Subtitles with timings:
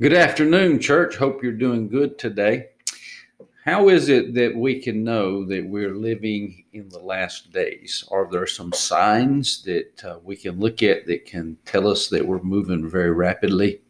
[0.00, 1.16] Good afternoon, church.
[1.16, 2.68] Hope you're doing good today.
[3.66, 8.02] How is it that we can know that we're living in the last days?
[8.10, 12.26] Are there some signs that uh, we can look at that can tell us that
[12.26, 13.82] we're moving very rapidly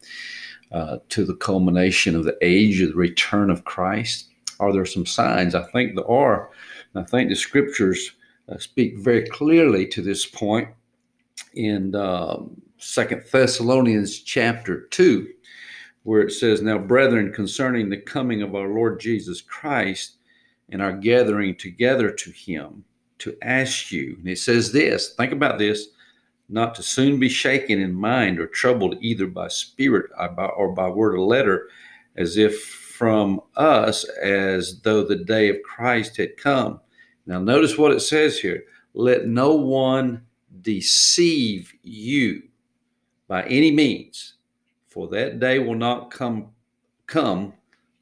[0.73, 4.31] uh, to the culmination of the age of the return of Christ?
[4.59, 5.55] Are there some signs?
[5.55, 6.49] I think there are.
[6.93, 8.11] I think the scriptures
[8.49, 10.67] uh, speak very clearly to this point
[11.53, 15.35] in um, Second Thessalonians chapter 2
[16.03, 20.17] where it says, Now, brethren, concerning the coming of our Lord Jesus Christ
[20.69, 22.83] and our gathering together to him,
[23.19, 25.89] to ask you, and it says this think about this,
[26.49, 30.73] not to soon be shaken in mind or troubled either by spirit or by, or
[30.73, 31.69] by word or letter,
[32.15, 36.79] as if from us, as though the day of Christ had come.
[37.25, 38.63] Now, notice what it says here
[38.93, 40.25] let no one
[40.61, 42.43] deceive you
[43.27, 44.33] by any means
[44.91, 46.49] for that day will not come
[47.07, 47.53] come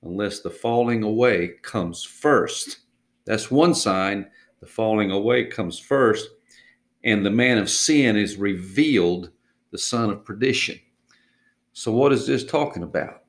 [0.02, 2.80] unless the falling away comes first.
[3.26, 4.28] That's one sign.
[4.60, 6.28] The falling away comes first,
[7.04, 9.30] and the man of sin is revealed,
[9.72, 10.80] the son of perdition.
[11.74, 13.22] So, what is this talking about?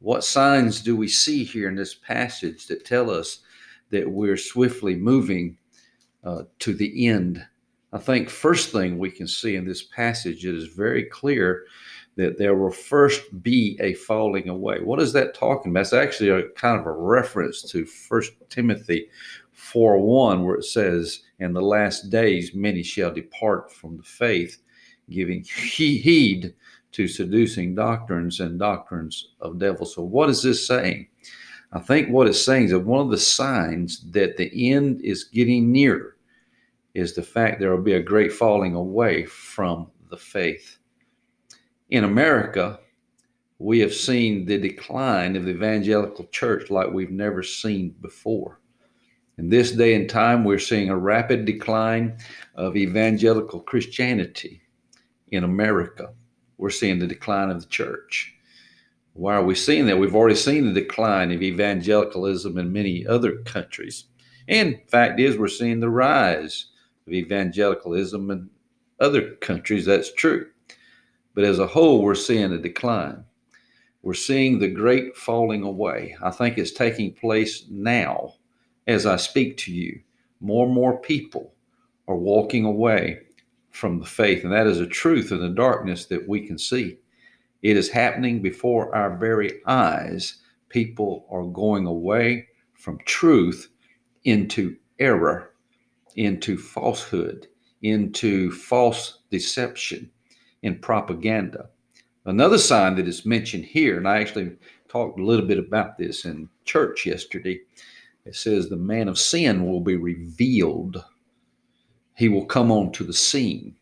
[0.00, 3.40] What signs do we see here in this passage that tell us
[3.88, 5.56] that we're swiftly moving
[6.22, 7.44] uh, to the end?
[7.92, 11.64] I think first thing we can see in this passage, it is very clear
[12.20, 14.80] that there will first be a falling away.
[14.80, 15.80] What is that talking about?
[15.80, 19.08] It's actually a kind of a reference to First Timothy
[19.52, 24.58] 4 1, where it says, In the last days many shall depart from the faith,
[25.08, 26.54] giving heed
[26.92, 29.94] to seducing doctrines and doctrines of devils.
[29.94, 31.08] So, what is this saying?
[31.72, 35.24] I think what it's saying is that one of the signs that the end is
[35.24, 36.16] getting nearer
[36.94, 40.79] is the fact there will be a great falling away from the faith.
[41.90, 42.78] In America,
[43.58, 48.60] we have seen the decline of the evangelical church like we've never seen before.
[49.38, 52.16] In this day and time, we're seeing a rapid decline
[52.54, 54.62] of evangelical Christianity
[55.32, 56.12] in America.
[56.58, 58.34] We're seeing the decline of the church.
[59.14, 59.98] Why are we seeing that?
[59.98, 64.04] We've already seen the decline of evangelicalism in many other countries.
[64.46, 66.66] And fact is, we're seeing the rise
[67.08, 68.48] of evangelicalism in
[69.00, 69.86] other countries.
[69.86, 70.46] That's true.
[71.40, 73.24] But as a whole, we're seeing a decline.
[74.02, 76.14] We're seeing the great falling away.
[76.22, 78.34] I think it's taking place now
[78.86, 80.02] as I speak to you.
[80.42, 81.54] More and more people
[82.06, 83.20] are walking away
[83.70, 86.98] from the faith, and that is a truth in the darkness that we can see.
[87.62, 90.42] It is happening before our very eyes.
[90.68, 93.70] People are going away from truth
[94.24, 95.54] into error,
[96.16, 97.46] into falsehood,
[97.80, 100.10] into false deception
[100.62, 101.68] in propaganda.
[102.24, 104.52] Another sign that is mentioned here, and I actually
[104.88, 107.60] talked a little bit about this in church yesterday,
[108.24, 111.02] it says the man of sin will be revealed.
[112.16, 113.74] He will come onto the scene.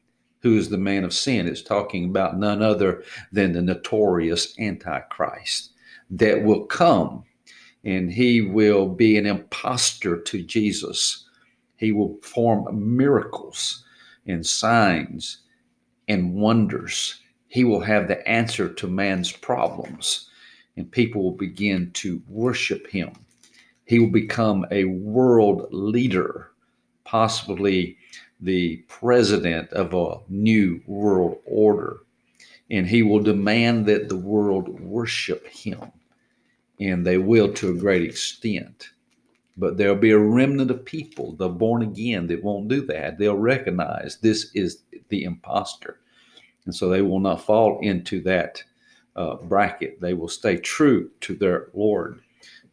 [0.42, 1.48] Who is the man of sin?
[1.48, 3.02] It's talking about none other
[3.32, 5.72] than the notorious Antichrist
[6.10, 7.24] that will come
[7.84, 11.26] and he will be an impostor to Jesus.
[11.76, 13.84] He will perform miracles
[14.26, 15.38] and signs
[16.08, 17.20] and wonders.
[17.48, 20.28] He will have the answer to man's problems,
[20.76, 23.12] and people will begin to worship him.
[23.84, 26.50] He will become a world leader,
[27.04, 27.96] possibly
[28.40, 32.00] the president of a new world order.
[32.70, 35.90] And he will demand that the world worship him.
[36.78, 38.90] And they will to a great extent.
[39.56, 43.18] But there'll be a remnant of people, the born again, that won't do that.
[43.18, 46.00] They'll recognize this is the impostor.
[46.64, 48.62] And so they will not fall into that
[49.16, 50.00] uh, bracket.
[50.00, 52.20] They will stay true to their Lord,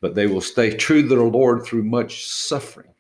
[0.01, 2.94] but they will stay true to their Lord through much suffering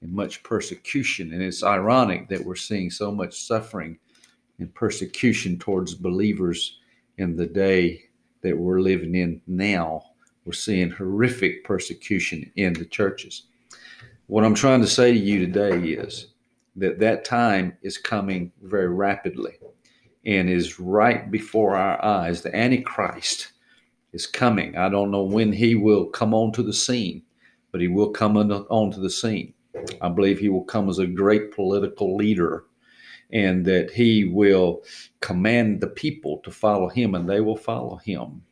[0.00, 1.32] and much persecution.
[1.32, 3.98] And it's ironic that we're seeing so much suffering
[4.58, 6.78] and persecution towards believers
[7.18, 8.04] in the day
[8.42, 10.02] that we're living in now.
[10.44, 13.44] We're seeing horrific persecution in the churches.
[14.28, 16.28] What I'm trying to say to you today is
[16.78, 19.58] that that time is coming very rapidly
[20.24, 22.42] and is right before our eyes.
[22.42, 23.52] The Antichrist
[24.12, 24.76] is coming.
[24.76, 27.22] I don't know when he will come onto the scene,
[27.72, 29.54] but he will come on, onto the scene.
[30.00, 32.64] I believe he will come as a great political leader
[33.30, 34.82] and that he will
[35.20, 38.42] command the people to follow him and they will follow him,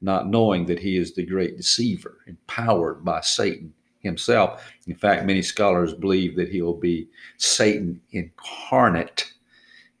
[0.00, 4.72] not knowing that he is the great deceiver, empowered by Satan himself.
[4.86, 7.08] In fact, many scholars believe that he will be
[7.38, 9.32] Satan incarnate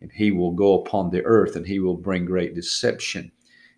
[0.00, 3.32] and he will go upon the earth and he will bring great deception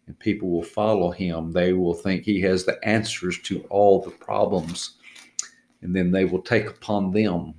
[0.06, 1.52] and people will follow him.
[1.52, 4.96] They will think he has the answers to all the problems.
[5.82, 7.54] And then they will take upon them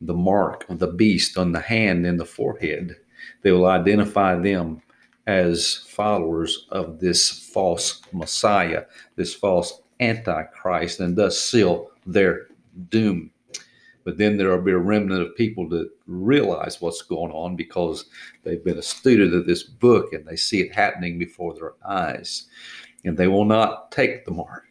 [0.00, 2.96] the mark of the beast on the hand and the forehead.
[3.42, 4.82] They will identify them
[5.26, 8.84] as followers of this false Messiah,
[9.16, 12.46] this false Antichrist, and thus seal their
[12.88, 13.30] doom.
[14.04, 18.06] But then there will be a remnant of people that realize what's going on because
[18.42, 22.46] they've been a student of this book and they see it happening before their eyes.
[23.04, 24.64] And they will not take the mark.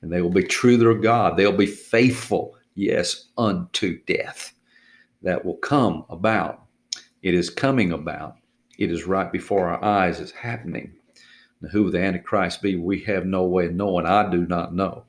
[0.00, 1.36] And they will be true to their God.
[1.36, 4.52] They'll be faithful, yes, unto death.
[5.22, 6.64] That will come about.
[7.22, 8.34] It is coming about.
[8.78, 10.18] It is right before our eyes.
[10.18, 10.92] It's happening.
[11.70, 14.06] Who the Antichrist be, we have no way of knowing.
[14.06, 15.04] I do not know.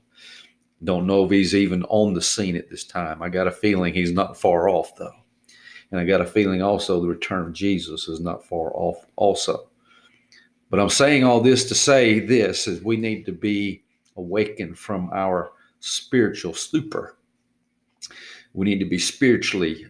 [0.83, 3.21] Don't know if he's even on the scene at this time.
[3.21, 5.15] I got a feeling he's not far off, though.
[5.91, 9.69] And I got a feeling also the return of Jesus is not far off, also.
[10.69, 13.83] But I'm saying all this to say this is we need to be
[14.17, 17.15] awakened from our spiritual stupor.
[18.53, 19.87] We need to be spiritually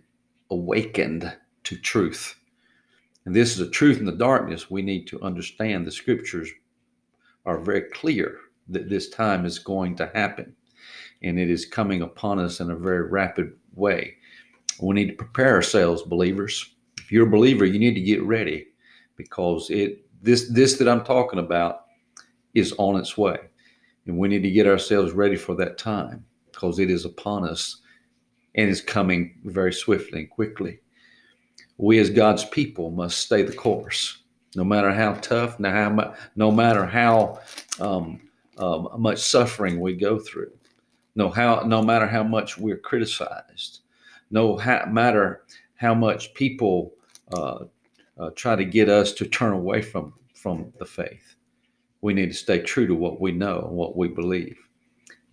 [0.51, 2.36] awakened to truth.
[3.25, 4.70] And this is a truth in the darkness.
[4.70, 6.50] We need to understand the scriptures
[7.46, 8.38] are very clear
[8.70, 10.56] that this time is going to happen
[11.22, 14.16] and it is coming upon us in a very rapid way.
[14.81, 16.74] We need to prepare ourselves, believers.
[16.98, 18.68] If you're a believer, you need to get ready
[19.16, 21.86] because it this this that I'm talking about
[22.54, 23.38] is on its way.
[24.06, 27.81] And we need to get ourselves ready for that time because it is upon us
[28.56, 30.80] and is coming very swiftly and quickly.
[31.78, 34.20] We as God's people must stay the course,
[34.56, 37.40] no matter how tough, no, how, no matter how
[37.80, 38.22] um,
[38.58, 40.52] um, much suffering we go through
[41.16, 43.81] no how no matter how much we're criticized
[44.31, 45.44] no matter
[45.75, 46.94] how much people
[47.34, 47.60] uh,
[48.19, 51.36] uh, try to get us to turn away from from the faith
[52.02, 54.58] we need to stay true to what we know and what we believe.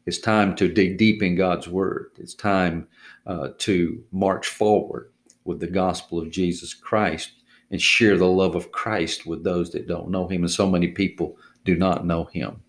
[0.06, 2.12] It's time to dig deep in god's word.
[2.16, 2.86] It's time
[3.26, 5.12] uh, to march forward
[5.50, 7.32] with the gospel of jesus christ
[7.70, 10.88] and share the love of christ with those that don't know him and so many
[10.88, 12.62] people do not know him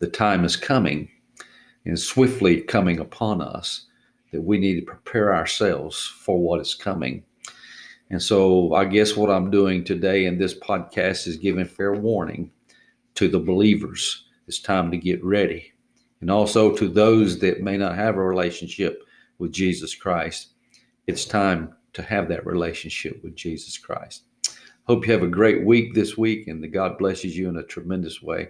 [0.00, 1.08] the time is coming
[1.84, 3.86] and swiftly coming upon us
[4.32, 7.22] that we need to prepare ourselves for what is coming.
[8.10, 12.50] And so I guess what I'm doing today in this podcast is giving fair warning
[13.14, 14.24] to the believers.
[14.48, 15.72] It's time to get ready.
[16.20, 19.02] And also to those that may not have a relationship
[19.38, 20.48] with Jesus Christ,
[21.06, 24.24] it's time to have that relationship with Jesus Christ.
[24.84, 27.62] Hope you have a great week this week and that God blesses you in a
[27.62, 28.48] tremendous way.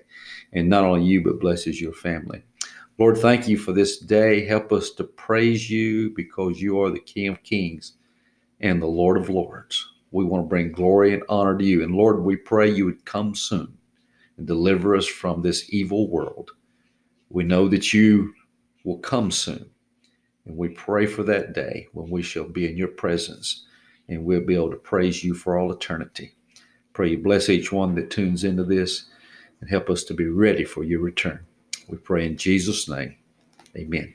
[0.52, 2.42] And not only you, but blesses your family.
[2.98, 4.46] Lord, thank you for this day.
[4.46, 7.94] Help us to praise you because you are the King of Kings
[8.60, 9.86] and the Lord of Lords.
[10.10, 11.82] We want to bring glory and honor to you.
[11.82, 13.76] And Lord, we pray you would come soon
[14.36, 16.52] and deliver us from this evil world.
[17.28, 18.34] We know that you
[18.84, 19.71] will come soon.
[20.46, 23.64] And we pray for that day when we shall be in your presence
[24.08, 26.34] and we'll be able to praise you for all eternity.
[26.92, 29.06] Pray you bless each one that tunes into this
[29.60, 31.40] and help us to be ready for your return.
[31.88, 33.16] We pray in Jesus' name.
[33.76, 34.14] Amen.